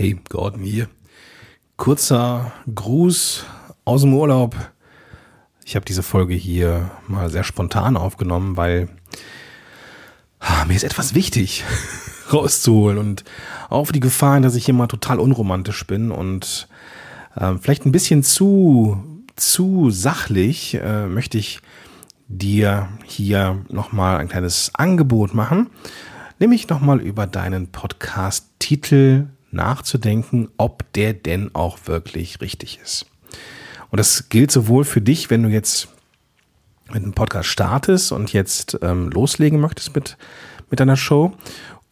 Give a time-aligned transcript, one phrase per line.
[0.00, 0.88] Hey, Gordon hier.
[1.76, 3.44] Kurzer Gruß
[3.84, 4.54] aus dem Urlaub.
[5.64, 8.90] Ich habe diese Folge hier mal sehr spontan aufgenommen, weil
[10.38, 11.64] ah, mir ist etwas wichtig
[12.32, 13.24] rauszuholen und
[13.70, 16.68] auf die Gefahr, dass ich hier mal total unromantisch bin und
[17.34, 21.58] äh, vielleicht ein bisschen zu, zu sachlich, äh, möchte ich
[22.28, 25.70] dir hier nochmal ein kleines Angebot machen,
[26.38, 33.06] nämlich nochmal über deinen Podcast-Titel nachzudenken, ob der denn auch wirklich richtig ist.
[33.90, 35.88] Und das gilt sowohl für dich, wenn du jetzt
[36.92, 40.16] mit einem Podcast startest und jetzt ähm, loslegen möchtest mit,
[40.70, 41.34] mit deiner Show,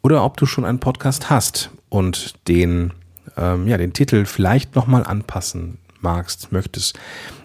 [0.03, 2.93] oder ob du schon einen Podcast hast und den,
[3.37, 6.99] ähm, ja, den Titel vielleicht nochmal anpassen magst, möchtest.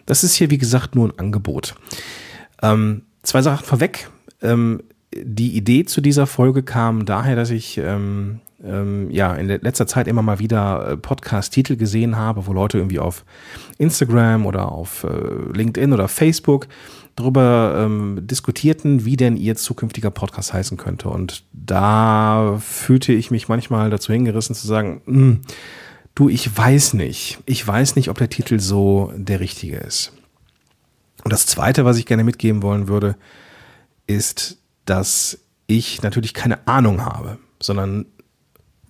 [0.05, 1.75] Das ist hier, wie gesagt, nur ein Angebot.
[2.61, 4.09] Ähm, zwei Sachen vorweg.
[4.41, 4.83] Ähm,
[5.13, 10.07] die Idee zu dieser Folge kam daher, dass ich ähm, ähm, ja in letzter Zeit
[10.07, 13.25] immer mal wieder äh, Podcast-Titel gesehen habe, wo Leute irgendwie auf
[13.77, 16.67] Instagram oder auf äh, LinkedIn oder Facebook
[17.15, 21.09] darüber ähm, diskutierten, wie denn ihr zukünftiger Podcast heißen könnte.
[21.09, 25.41] Und da fühlte ich mich manchmal dazu hingerissen zu sagen, hm,
[26.15, 27.39] du, ich weiß nicht.
[27.45, 30.13] Ich weiß nicht, ob der Titel so der richtige ist.
[31.23, 33.15] Und das Zweite, was ich gerne mitgeben wollen würde,
[34.07, 38.05] ist, dass ich natürlich keine Ahnung habe, sondern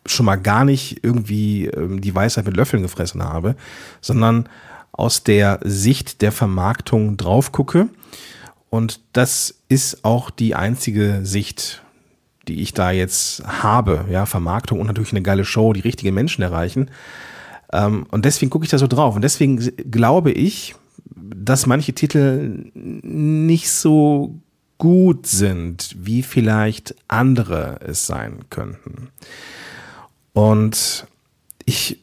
[0.06, 3.56] schon mal gar nicht irgendwie ähm, die Weisheit mit Löffeln gefressen habe,
[4.02, 4.50] sondern
[4.92, 7.88] aus der Sicht der Vermarktung drauf gucke.
[8.70, 11.82] Und das ist auch die einzige Sicht,
[12.48, 14.06] die ich da jetzt habe.
[14.10, 16.90] Ja, Vermarktung und natürlich eine geile Show, die richtigen Menschen erreichen.
[17.72, 19.16] Ähm, und deswegen gucke ich da so drauf.
[19.16, 19.58] Und deswegen
[19.90, 20.76] glaube ich,
[21.16, 24.36] dass manche Titel nicht so
[24.78, 29.10] gut sind, wie vielleicht andere es sein könnten.
[30.34, 31.08] Und
[31.66, 32.00] ich,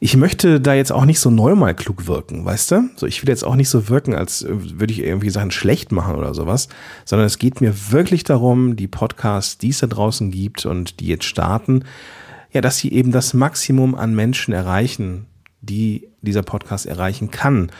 [0.00, 2.90] ich möchte da jetzt auch nicht so neunmal klug wirken, weißt du?
[2.96, 6.16] So, ich will jetzt auch nicht so wirken, als würde ich irgendwie Sachen schlecht machen
[6.16, 6.68] oder sowas,
[7.04, 11.06] sondern es geht mir wirklich darum, die Podcasts, die es da draußen gibt und die
[11.06, 11.84] jetzt starten,
[12.52, 15.26] ja, dass sie eben das Maximum an Menschen erreichen,
[15.60, 17.70] die dieser Podcast erreichen kann.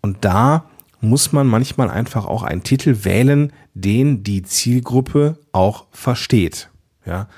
[0.00, 0.64] Und da
[1.00, 6.70] muss man manchmal einfach auch einen Titel wählen, den die Zielgruppe auch versteht.
[7.04, 7.28] Ja.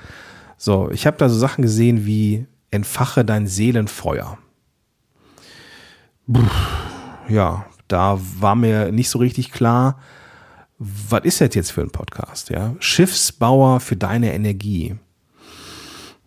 [0.61, 4.37] So, ich habe da so Sachen gesehen wie Entfache dein Seelenfeuer.
[6.31, 6.43] Puh,
[7.29, 10.01] ja, da war mir nicht so richtig klar,
[10.77, 12.49] was ist das jetzt für ein Podcast?
[12.49, 14.95] Ja, Schiffsbauer für deine Energie.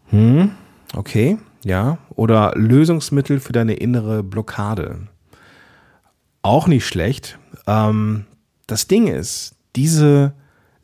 [0.09, 0.53] Hm,
[0.97, 1.99] okay, ja.
[2.15, 5.09] Oder Lösungsmittel für deine innere Blockade.
[6.41, 7.39] Auch nicht schlecht.
[7.67, 8.25] Ähm,
[8.67, 10.33] das Ding ist, diese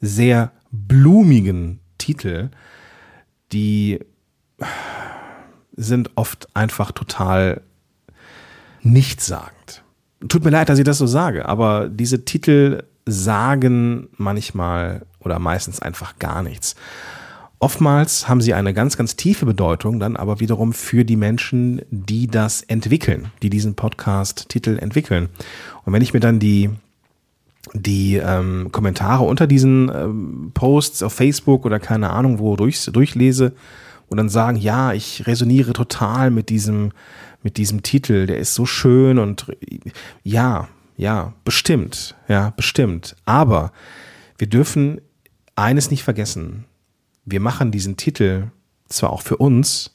[0.03, 2.51] sehr blumigen Titel
[3.53, 4.01] die
[5.77, 7.63] sind oft einfach total
[8.83, 9.85] nichtssagend.
[10.29, 15.81] Tut mir leid, dass ich das so sage, aber diese Titel sagen manchmal oder meistens
[15.81, 16.75] einfach gar nichts.
[17.61, 22.29] Oftmals haben sie eine ganz, ganz tiefe Bedeutung, dann aber wiederum für die Menschen, die
[22.29, 25.29] das entwickeln, die diesen Podcast-Titel entwickeln.
[25.85, 26.71] Und wenn ich mir dann die
[27.75, 33.53] die ähm, Kommentare unter diesen ähm, Posts auf Facebook oder keine Ahnung wo durch, durchlese
[34.09, 36.93] und dann sagen, ja, ich resoniere total mit diesem,
[37.43, 39.47] mit diesem Titel, der ist so schön und
[40.23, 43.17] ja, ja, bestimmt, ja, bestimmt.
[43.25, 43.73] Aber
[44.39, 45.01] wir dürfen
[45.55, 46.65] eines nicht vergessen.
[47.25, 48.51] Wir machen diesen Titel
[48.89, 49.95] zwar auch für uns,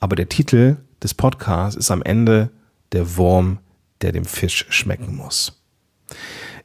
[0.00, 2.50] aber der Titel des Podcasts ist am Ende
[2.92, 3.58] der Wurm,
[4.00, 5.60] der dem Fisch schmecken muss.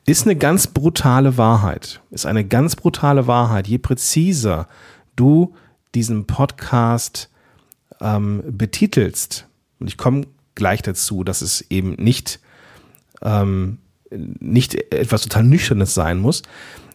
[0.10, 2.02] Ist eine ganz brutale Wahrheit.
[2.10, 3.68] Ist eine ganz brutale Wahrheit.
[3.68, 4.68] Je präziser
[5.16, 5.54] du
[5.94, 7.30] diesen Podcast
[8.02, 9.46] ähm, betitelst,
[9.80, 10.26] und ich komme
[10.56, 12.40] gleich dazu, dass es eben nicht,
[13.22, 13.78] ähm,
[14.10, 16.42] nicht etwas total Nüchternes sein muss,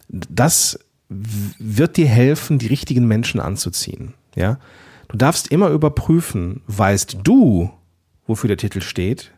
[0.09, 0.77] das
[1.07, 4.13] wird dir helfen, die richtigen Menschen anzuziehen.
[4.35, 4.59] Ja?
[5.07, 7.71] Du darfst immer überprüfen, weißt du,
[8.27, 9.31] wofür der Titel steht,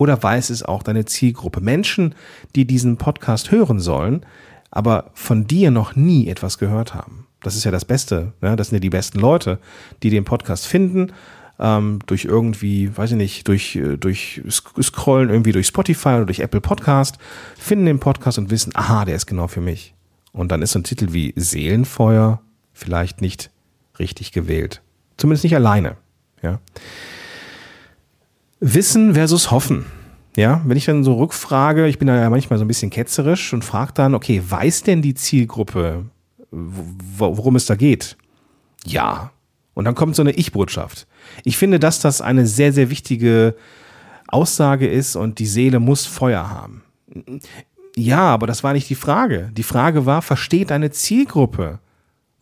[0.00, 1.60] oder weiß es auch deine Zielgruppe?
[1.60, 2.14] Menschen,
[2.56, 4.24] die diesen Podcast hören sollen,
[4.70, 7.26] aber von dir noch nie etwas gehört haben.
[7.42, 8.32] Das ist ja das Beste.
[8.40, 8.56] Ne?
[8.56, 9.58] Das sind ja die besten Leute,
[10.02, 11.12] die den Podcast finden,
[11.58, 16.40] ähm, durch irgendwie, weiß ich nicht, durch, äh, durch Scrollen irgendwie durch Spotify oder durch
[16.40, 17.18] Apple Podcast,
[17.58, 19.92] finden den Podcast und wissen, aha, der ist genau für mich.
[20.32, 22.40] Und dann ist so ein Titel wie Seelenfeuer
[22.72, 23.50] vielleicht nicht
[23.98, 24.80] richtig gewählt.
[25.18, 25.98] Zumindest nicht alleine.
[26.40, 26.58] Ja.
[28.60, 29.86] Wissen versus Hoffen.
[30.36, 33.52] Ja, wenn ich dann so rückfrage, ich bin da ja manchmal so ein bisschen ketzerisch
[33.52, 36.04] und frage dann, okay, weiß denn die Zielgruppe,
[36.50, 38.16] worum es da geht?
[38.84, 39.32] Ja.
[39.74, 41.06] Und dann kommt so eine Ich-Botschaft.
[41.44, 43.56] Ich finde, dass das eine sehr, sehr wichtige
[44.28, 46.82] Aussage ist und die Seele muss Feuer haben.
[47.96, 49.50] Ja, aber das war nicht die Frage.
[49.56, 51.80] Die Frage war, versteht deine Zielgruppe,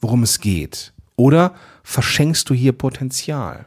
[0.01, 0.93] worum es geht?
[1.17, 3.67] Oder verschenkst du hier Potenzial?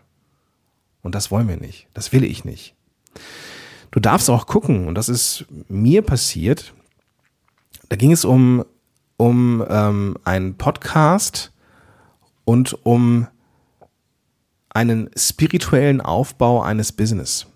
[1.01, 1.87] Und das wollen wir nicht.
[1.93, 2.75] Das will ich nicht.
[3.91, 6.73] Du darfst auch gucken, und das ist mir passiert.
[7.89, 8.63] Da ging es um,
[9.17, 11.51] um ähm, einen Podcast
[12.45, 13.27] und um
[14.69, 17.47] einen spirituellen Aufbau eines Business.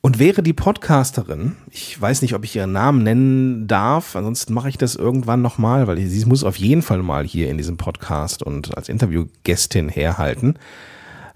[0.00, 4.68] Und wäre die Podcasterin, ich weiß nicht, ob ich ihren Namen nennen darf, ansonsten mache
[4.68, 8.42] ich das irgendwann nochmal, weil sie muss auf jeden Fall mal hier in diesem Podcast
[8.42, 10.58] und als Interviewgästin herhalten.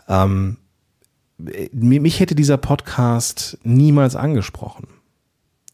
[0.09, 0.57] Ähm,
[1.39, 4.89] mich hätte dieser Podcast niemals angesprochen.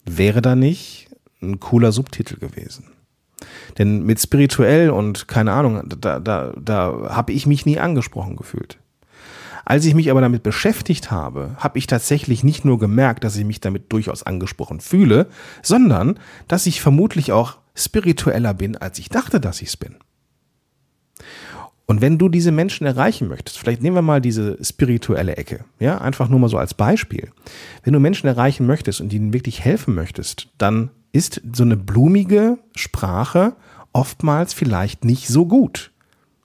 [0.05, 1.09] Wäre da nicht
[1.41, 2.85] ein cooler Subtitel gewesen.
[3.79, 8.79] Denn mit spirituell und keine Ahnung, da, da, da habe ich mich nie angesprochen gefühlt.
[9.65, 13.47] Als ich mich aber damit beschäftigt habe, habe ich tatsächlich nicht nur gemerkt, dass ich
[13.47, 15.29] mich damit durchaus angesprochen fühle,
[15.63, 19.97] sondern dass ich vermutlich auch spiritueller bin, als ich dachte, dass ich es bin.
[21.87, 25.99] Und wenn du diese Menschen erreichen möchtest, vielleicht nehmen wir mal diese spirituelle Ecke, ja,
[25.99, 27.31] einfach nur mal so als Beispiel.
[27.83, 32.59] Wenn du Menschen erreichen möchtest und ihnen wirklich helfen möchtest, dann ist so eine blumige
[32.75, 33.55] Sprache
[33.93, 35.93] oftmals vielleicht nicht so gut,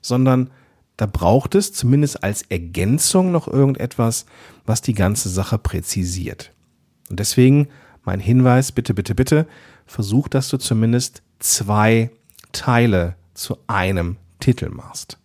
[0.02, 0.50] sondern
[0.96, 4.26] da braucht es zumindest als Ergänzung noch irgendetwas,
[4.66, 6.52] was die ganze Sache präzisiert.
[7.08, 7.68] Und deswegen
[8.04, 9.46] mein Hinweis, bitte, bitte, bitte,
[9.86, 12.10] versuch, dass du zumindest zwei
[12.52, 15.19] Teile zu einem Titel machst.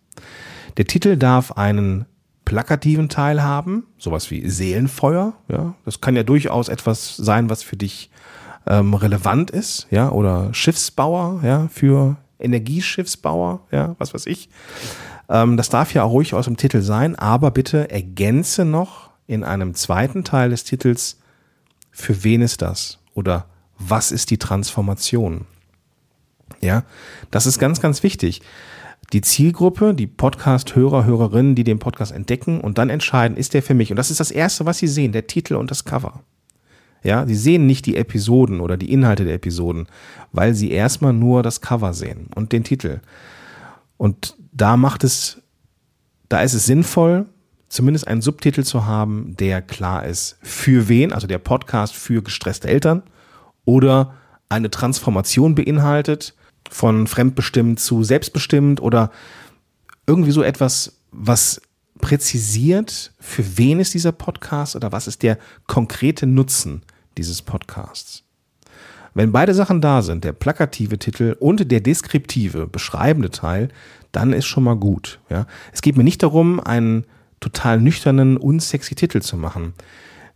[0.76, 2.06] Der Titel darf einen
[2.44, 5.74] plakativen Teil haben, sowas wie Seelenfeuer, ja.
[5.84, 8.10] Das kann ja durchaus etwas sein, was für dich
[8.66, 14.48] ähm, relevant ist, ja, oder Schiffsbauer, ja, für Energieschiffsbauer, ja, was weiß ich.
[15.28, 19.42] Ähm, das darf ja auch ruhig aus dem Titel sein, aber bitte ergänze noch in
[19.42, 21.18] einem zweiten Teil des Titels,
[21.90, 22.98] für wen ist das?
[23.14, 23.46] Oder
[23.78, 25.46] was ist die Transformation?
[26.60, 26.84] Ja,
[27.30, 28.42] das ist ganz, ganz wichtig.
[29.12, 33.74] Die Zielgruppe, die Podcast-Hörer, Hörerinnen, die den Podcast entdecken und dann entscheiden, ist der für
[33.74, 33.90] mich?
[33.90, 36.22] Und das ist das Erste, was sie sehen, der Titel und das Cover.
[37.04, 39.86] Ja, sie sehen nicht die Episoden oder die Inhalte der Episoden,
[40.32, 43.00] weil sie erstmal nur das Cover sehen und den Titel.
[43.96, 45.40] Und da macht es,
[46.28, 47.26] da ist es sinnvoll,
[47.68, 52.68] zumindest einen Subtitel zu haben, der klar ist, für wen, also der Podcast für gestresste
[52.68, 53.02] Eltern
[53.64, 54.14] oder
[54.48, 56.34] eine Transformation beinhaltet,
[56.70, 59.10] von fremdbestimmt zu selbstbestimmt oder
[60.06, 61.60] irgendwie so etwas, was
[62.00, 66.82] präzisiert, für wen ist dieser Podcast oder was ist der konkrete Nutzen
[67.16, 68.22] dieses Podcasts.
[69.14, 73.68] Wenn beide Sachen da sind, der plakative Titel und der deskriptive, beschreibende Teil,
[74.12, 75.20] dann ist schon mal gut.
[75.30, 75.46] Ja?
[75.72, 77.04] Es geht mir nicht darum, einen
[77.40, 79.72] total nüchternen, unsexy Titel zu machen.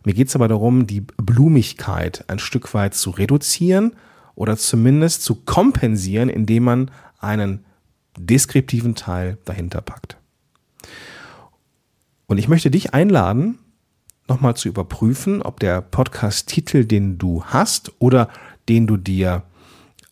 [0.03, 3.93] Mir geht es aber darum, die Blumigkeit ein Stück weit zu reduzieren
[4.35, 7.65] oder zumindest zu kompensieren, indem man einen
[8.17, 10.17] deskriptiven Teil dahinter packt.
[12.27, 13.59] Und ich möchte dich einladen,
[14.27, 18.29] nochmal zu überprüfen, ob der Podcast-Titel, den du hast oder
[18.69, 19.43] den du dir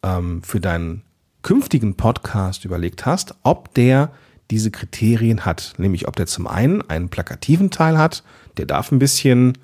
[0.04, 1.04] ähm, für deinen
[1.42, 4.12] künftigen Podcast überlegt hast, ob der
[4.52, 5.74] diese Kriterien hat.
[5.78, 8.24] Nämlich, ob der zum einen einen plakativen Teil hat,
[8.58, 9.58] der darf ein bisschen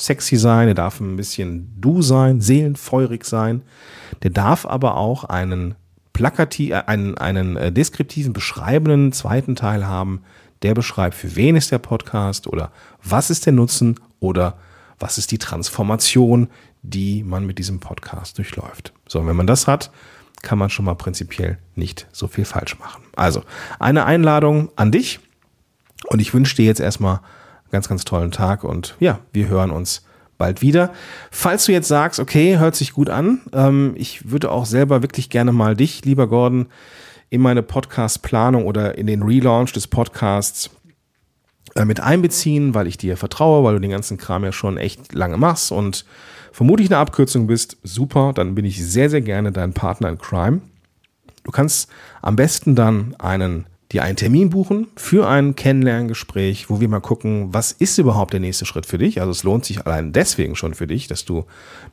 [0.00, 3.62] sexy sein, der darf ein bisschen du sein, seelenfeurig sein.
[4.22, 5.74] Der darf aber auch einen
[6.12, 10.22] plakativ, äh, einen, einen äh, deskriptiven, beschreibenden zweiten Teil haben,
[10.62, 14.58] der beschreibt, für wen ist der Podcast oder was ist der Nutzen oder
[14.98, 16.48] was ist die Transformation,
[16.82, 18.92] die man mit diesem Podcast durchläuft.
[19.06, 19.90] So, und wenn man das hat,
[20.42, 23.02] kann man schon mal prinzipiell nicht so viel falsch machen.
[23.16, 23.42] Also,
[23.78, 25.20] eine Einladung an dich
[26.06, 27.20] und ich wünsche dir jetzt erstmal
[27.70, 30.02] ganz, ganz tollen Tag und ja, wir hören uns
[30.38, 30.90] bald wieder.
[31.30, 35.30] Falls du jetzt sagst, okay, hört sich gut an, ähm, ich würde auch selber wirklich
[35.30, 36.66] gerne mal dich, lieber Gordon,
[37.28, 40.70] in meine Podcast-Planung oder in den Relaunch des Podcasts
[41.76, 45.14] äh, mit einbeziehen, weil ich dir vertraue, weil du den ganzen Kram ja schon echt
[45.14, 46.04] lange machst und
[46.52, 50.60] vermutlich eine Abkürzung bist, super, dann bin ich sehr, sehr gerne dein Partner in Crime.
[51.44, 51.88] Du kannst
[52.22, 57.52] am besten dann einen dir einen Termin buchen für ein Kennenlerngespräch, wo wir mal gucken,
[57.52, 59.20] was ist überhaupt der nächste Schritt für dich.
[59.20, 61.44] Also es lohnt sich allein deswegen schon für dich, dass du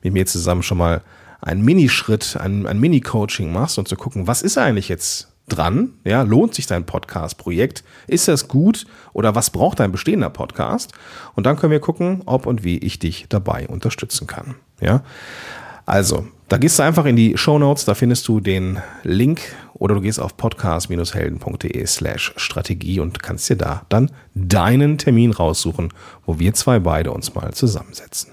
[0.03, 1.01] mit mir zusammen schon mal
[1.41, 5.93] einen Minischritt, ein, ein Mini-Coaching machst und zu gucken, was ist eigentlich jetzt dran?
[6.03, 7.83] Ja, lohnt sich dein Podcast-Projekt?
[8.07, 10.93] Ist das gut oder was braucht dein bestehender Podcast?
[11.35, 14.55] Und dann können wir gucken, ob und wie ich dich dabei unterstützen kann.
[14.81, 15.03] Ja,
[15.85, 19.41] also Da gehst du einfach in die Show Notes, da findest du den Link
[19.73, 25.91] oder du gehst auf podcast-helden.de slash Strategie und kannst dir da dann deinen Termin raussuchen,
[26.25, 28.31] wo wir zwei beide uns mal zusammensetzen.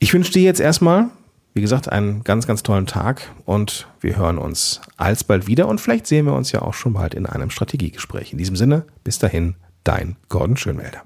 [0.00, 1.10] Ich wünsche dir jetzt erstmal,
[1.54, 6.08] wie gesagt, einen ganz, ganz tollen Tag und wir hören uns alsbald wieder und vielleicht
[6.08, 8.32] sehen wir uns ja auch schon bald in einem Strategiegespräch.
[8.32, 9.54] In diesem Sinne, bis dahin,
[9.84, 11.02] dein Gordon Schönwälder.